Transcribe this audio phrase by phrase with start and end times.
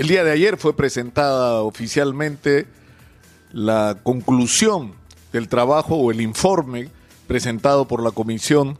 [0.00, 2.66] El día de ayer fue presentada oficialmente
[3.52, 4.94] la conclusión
[5.30, 6.88] del trabajo o el informe
[7.26, 8.78] presentado por la Comisión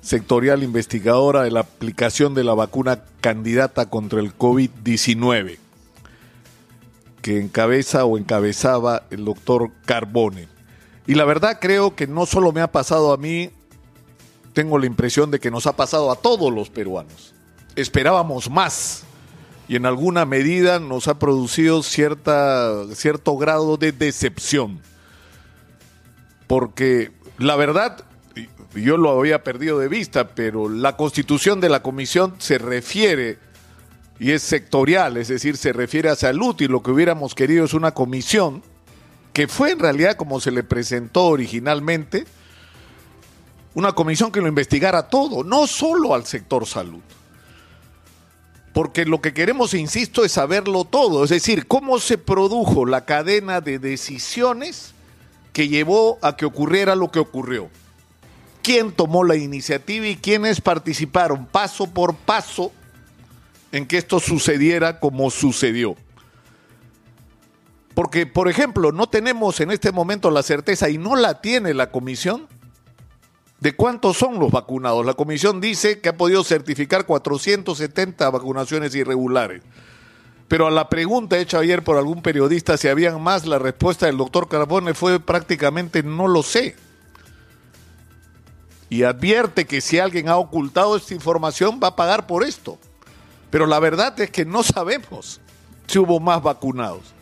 [0.00, 5.58] Sectorial Investigadora de la aplicación de la vacuna candidata contra el COVID-19,
[7.20, 10.48] que encabeza o encabezaba el doctor Carbone.
[11.06, 13.50] Y la verdad creo que no solo me ha pasado a mí,
[14.54, 17.34] tengo la impresión de que nos ha pasado a todos los peruanos.
[17.76, 19.04] Esperábamos más
[19.68, 24.80] y en alguna medida nos ha producido cierta, cierto grado de decepción.
[26.46, 28.04] Porque la verdad,
[28.74, 33.38] yo lo había perdido de vista, pero la constitución de la comisión se refiere
[34.18, 37.74] y es sectorial, es decir, se refiere a salud y lo que hubiéramos querido es
[37.74, 38.62] una comisión
[39.32, 42.24] que fue en realidad como se le presentó originalmente,
[43.74, 47.00] una comisión que lo investigara todo, no solo al sector salud.
[48.74, 53.60] Porque lo que queremos, insisto, es saberlo todo, es decir, cómo se produjo la cadena
[53.60, 54.94] de decisiones
[55.52, 57.70] que llevó a que ocurriera lo que ocurrió.
[58.62, 62.72] ¿Quién tomó la iniciativa y quiénes participaron paso por paso
[63.70, 65.94] en que esto sucediera como sucedió?
[67.94, 71.92] Porque, por ejemplo, no tenemos en este momento la certeza, y no la tiene la
[71.92, 72.48] comisión,
[73.60, 75.06] de cuántos son los vacunados.
[75.06, 79.62] La comisión dice que ha podido certificar 470 vacunaciones irregulares.
[80.48, 84.18] Pero a la pregunta hecha ayer por algún periodista si habían más, la respuesta del
[84.18, 86.76] doctor Carbone fue prácticamente no lo sé.
[88.90, 92.78] Y advierte que si alguien ha ocultado esta información va a pagar por esto.
[93.50, 95.40] Pero la verdad es que no sabemos
[95.86, 97.14] si hubo más vacunados.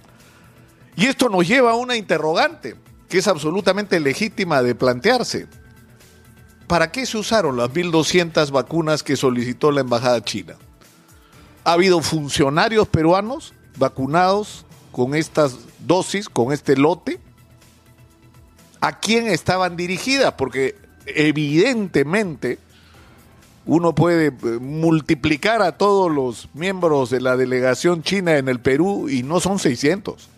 [0.96, 2.76] Y esto nos lleva a una interrogante
[3.08, 5.46] que es absolutamente legítima de plantearse.
[6.66, 10.54] ¿Para qué se usaron las 1.200 vacunas que solicitó la Embajada China?
[11.64, 17.20] ¿Ha habido funcionarios peruanos vacunados con estas dosis, con este lote?
[18.80, 20.32] ¿A quién estaban dirigidas?
[20.32, 22.58] Porque evidentemente
[23.64, 29.08] uno puede eh, multiplicar a todos los miembros de la delegación china en el Perú
[29.08, 30.28] y no son 600.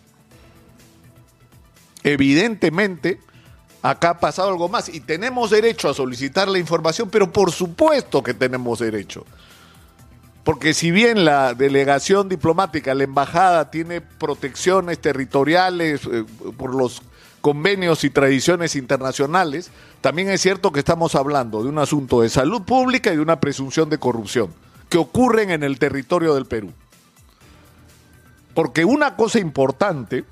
[2.03, 3.19] Evidentemente,
[3.89, 8.23] acá ha pasado algo más y tenemos derecho a solicitar la información, pero por supuesto
[8.23, 9.25] que tenemos derecho.
[10.43, 16.25] Porque si bien la delegación diplomática, la embajada, tiene protecciones territoriales eh,
[16.57, 17.03] por los
[17.41, 19.69] convenios y tradiciones internacionales,
[20.01, 23.39] también es cierto que estamos hablando de un asunto de salud pública y de una
[23.39, 24.51] presunción de corrupción
[24.89, 26.71] que ocurren en el territorio del Perú.
[28.55, 30.25] Porque una cosa importante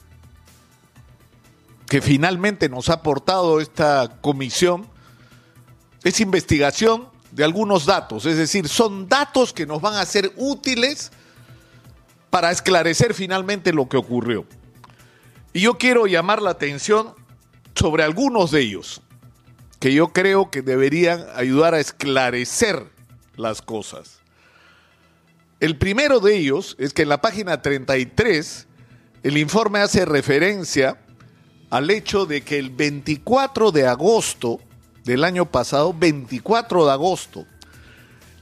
[1.88, 4.88] que finalmente nos ha aportado esta comisión
[6.03, 11.11] es investigación de algunos datos, es decir, son datos que nos van a ser útiles
[12.29, 14.45] para esclarecer finalmente lo que ocurrió.
[15.53, 17.13] Y yo quiero llamar la atención
[17.75, 19.01] sobre algunos de ellos,
[19.79, 22.88] que yo creo que deberían ayudar a esclarecer
[23.35, 24.19] las cosas.
[25.59, 28.67] El primero de ellos es que en la página 33
[29.23, 31.03] el informe hace referencia
[31.73, 34.59] al hecho de que el 24 de agosto
[35.06, 37.47] del año pasado, 24 de agosto,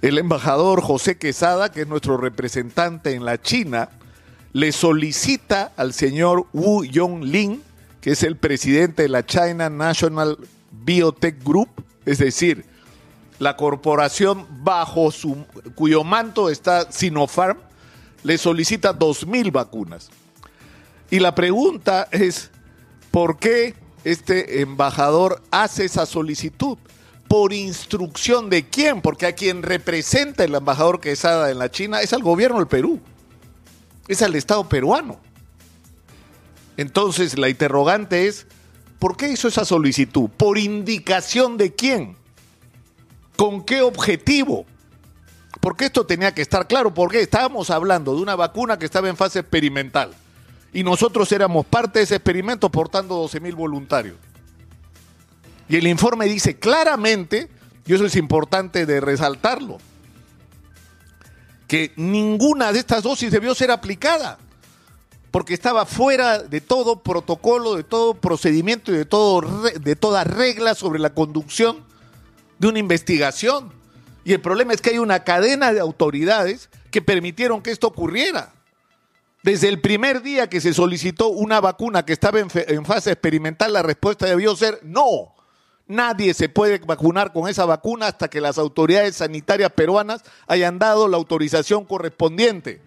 [0.02, 3.88] el embajador José Quesada, que es nuestro representante en la China,
[4.52, 7.64] le solicita al señor Wu Yonglin,
[8.02, 10.38] que es el presidente de la China National
[10.70, 11.70] Biotech Group,
[12.06, 12.66] es decir,
[13.40, 17.59] la corporación bajo su, cuyo manto está Sinopharm,
[18.24, 20.09] le solicita 2.000 vacunas.
[21.09, 22.52] Y la pregunta es,
[23.12, 26.78] ¿Por qué este embajador hace esa solicitud?
[27.28, 29.02] ¿Por instrucción de quién?
[29.02, 33.02] Porque a quien representa el embajador Quesada en la China es al gobierno del Perú,
[34.08, 35.20] es al Estado peruano.
[36.78, 38.48] Entonces la interrogante es,
[38.98, 40.30] ¿por qué hizo esa solicitud?
[40.30, 42.16] ¿Por indicación de quién?
[43.36, 44.66] ¿Con qué objetivo?
[45.60, 49.18] Porque esto tenía que estar claro, porque estábamos hablando de una vacuna que estaba en
[49.18, 50.12] fase experimental
[50.73, 54.16] y nosotros éramos parte de ese experimento portando 12 mil voluntarios.
[55.68, 57.50] Y el informe dice claramente,
[57.85, 59.78] y eso es importante de resaltarlo,
[61.68, 64.38] que ninguna de estas dosis debió ser aplicada,
[65.32, 70.76] porque estaba fuera de todo protocolo, de todo procedimiento y de, todo, de toda regla
[70.76, 71.85] sobre la conducción
[72.59, 73.72] de una investigación.
[74.26, 78.53] Y el problema es que hay una cadena de autoridades que permitieron que esto ocurriera.
[79.43, 83.82] Desde el primer día que se solicitó una vacuna que estaba en, fase experimental, la
[83.82, 85.34] respuesta debió ser no.
[85.88, 91.08] Nadie se puede vacunar con esa vacuna hasta que las autoridades sanitarias peruanas hayan dado
[91.08, 92.82] la autorización correspondiente.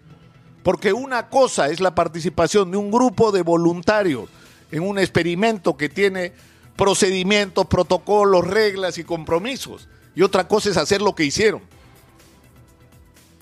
[0.63, 4.29] Porque una cosa es la participación de un grupo de voluntarios
[4.71, 6.31] en un experimento que tiene
[6.77, 9.89] procedimientos, protocolos, reglas y compromisos.
[10.15, 11.61] Y otra cosa es hacer lo que hicieron.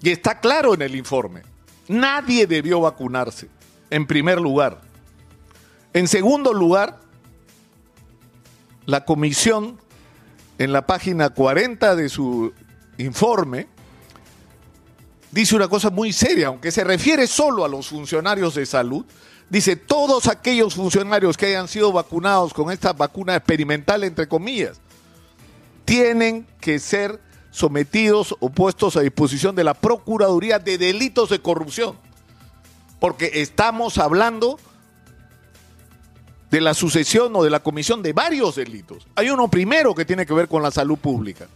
[0.02, 1.53] Y está claro en el informe.
[1.88, 3.50] Nadie debió vacunarse,
[3.90, 4.82] en primer lugar.
[5.94, 7.00] En segundo lugar,
[8.86, 9.80] la comisión,
[10.58, 12.54] en la página 40 de su
[12.98, 13.68] informe,
[15.32, 19.06] dice una cosa muy seria, aunque se refiere solo a los funcionarios de salud,
[19.50, 24.80] dice todos aquellos funcionarios que hayan sido vacunados con esta vacuna experimental, entre comillas,
[25.86, 27.20] tienen que ser
[27.54, 31.96] sometidos o puestos a disposición de la Procuraduría de Delitos de Corrupción.
[33.00, 34.60] Porque estamos hablando
[36.50, 39.08] de la sucesión o de la comisión de varios delitos.
[39.16, 41.48] Hay uno primero que tiene que ver con la salud pública.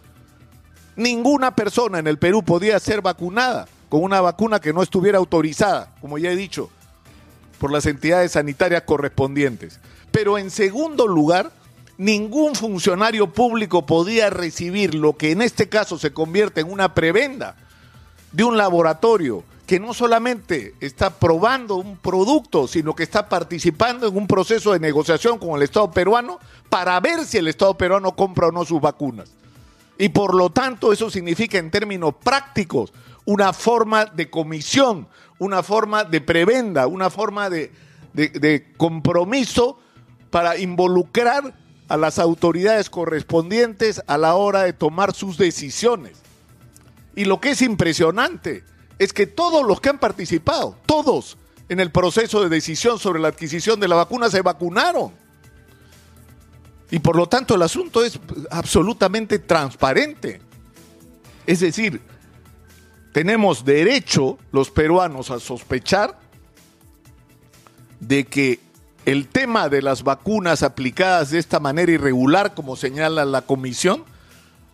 [0.96, 5.96] Ninguna persona en el Perú podía ser vacunada con una vacuna que no estuviera autorizada,
[6.00, 6.70] como ya he dicho,
[7.60, 9.80] por las entidades sanitarias correspondientes.
[10.12, 11.52] Pero en segundo lugar,
[11.98, 17.56] ningún funcionario público podía recibir lo que en este caso se convierte en una prebenda
[18.32, 24.16] de un laboratorio que no solamente está probando un producto, sino que está participando en
[24.16, 26.40] un proceso de negociación con el Estado peruano
[26.70, 29.30] para ver si el Estado peruano compra o no sus vacunas.
[29.98, 32.94] Y por lo tanto eso significa en términos prácticos
[33.26, 35.08] una forma de comisión,
[35.38, 37.74] una forma de prebenda, una forma de,
[38.14, 39.80] de compromiso
[40.30, 41.54] para involucrar
[41.88, 46.18] a las autoridades correspondientes a la hora de tomar sus decisiones.
[47.16, 48.64] Y lo que es impresionante
[49.00, 51.38] es que todos los que han participado, todos
[51.70, 55.12] en el proceso de decisión sobre la adquisición de la vacuna se vacunaron.
[56.90, 58.20] Y por lo tanto el asunto es
[58.50, 60.42] absolutamente transparente.
[61.46, 62.02] Es decir,
[63.12, 66.20] tenemos derecho los peruanos a sospechar
[68.00, 68.60] de que
[69.08, 74.04] el tema de las vacunas aplicadas de esta manera irregular, como señala la comisión,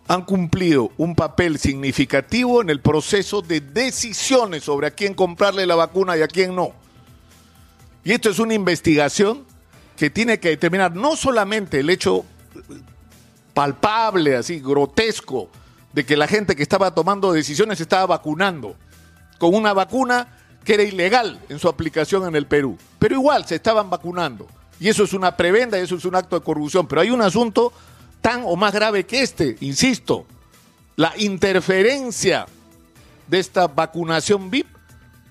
[0.08, 5.76] han cumplido un papel significativo en el proceso de decisiones sobre a quién comprarle la
[5.76, 6.74] vacuna y a quién no.
[8.04, 9.46] Y esto es una investigación
[9.96, 12.26] que tiene que determinar no solamente el hecho
[13.54, 15.48] palpable, así grotesco,
[15.94, 18.76] de que la gente que estaba tomando decisiones estaba vacunando
[19.38, 22.78] con una vacuna que era ilegal en su aplicación en el Perú.
[23.00, 24.48] Pero igual se estaban vacunando.
[24.80, 26.88] Y eso es una prebenda y eso es un acto de corrupción.
[26.88, 27.74] Pero hay un asunto
[28.22, 30.26] tan o más grave que este, insisto,
[30.96, 32.46] la interferencia
[33.28, 34.68] de esta vacunación VIP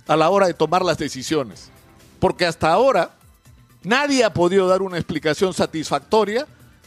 [0.06, 1.70] a la hora de tomar las decisiones.
[2.18, 3.12] Porque hasta ahora
[3.82, 6.46] nadie ha podido dar una explicación satisfactoria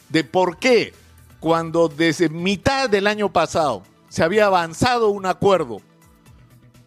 [0.10, 0.94] de por qué
[1.40, 5.82] cuando desde mitad del año pasado se había avanzado un acuerdo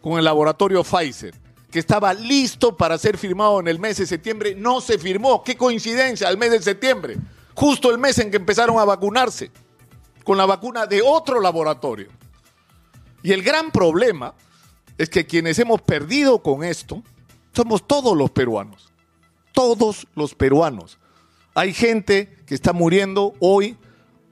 [0.00, 1.34] con el laboratorio Pfizer
[1.70, 5.42] que estaba listo para ser firmado en el mes de septiembre, no se firmó.
[5.44, 7.16] Qué coincidencia, el mes de septiembre,
[7.54, 9.50] justo el mes en que empezaron a vacunarse
[10.24, 12.08] con la vacuna de otro laboratorio.
[13.22, 14.34] Y el gran problema
[14.96, 17.02] es que quienes hemos perdido con esto
[17.52, 18.90] somos todos los peruanos,
[19.52, 20.98] todos los peruanos.
[21.54, 23.76] Hay gente que está muriendo hoy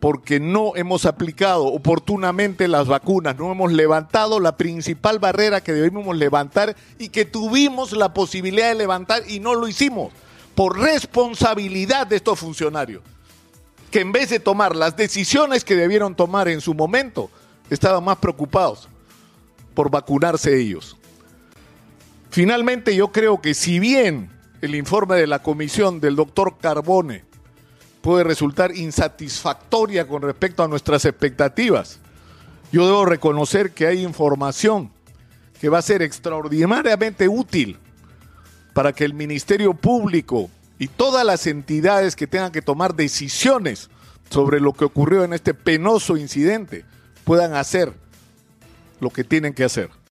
[0.01, 6.17] porque no hemos aplicado oportunamente las vacunas, no hemos levantado la principal barrera que debíamos
[6.17, 10.13] levantar y que tuvimos la posibilidad de levantar y no lo hicimos
[10.55, 13.03] por responsabilidad de estos funcionarios,
[13.91, 17.31] que en vez de tomar las decisiones que debieron tomar en su momento,
[17.71, 18.89] estaban más preocupados
[19.75, 20.97] por vacunarse ellos.
[22.31, 24.31] Finalmente yo creo que si bien
[24.61, 27.25] el informe de la comisión del doctor Carbone
[28.07, 31.99] puede resultar insatisfactoria con respecto a nuestras expectativas.
[32.71, 34.93] Yo debo reconocer que hay información
[35.61, 37.77] que va a ser extraordinariamente útil
[38.75, 40.49] para que el Ministerio Público
[40.79, 43.91] y todas las entidades que tengan que tomar decisiones
[44.31, 46.85] sobre lo que ocurrió en este penoso incidente
[47.25, 47.93] puedan hacer
[49.01, 49.91] lo que tienen que hacer.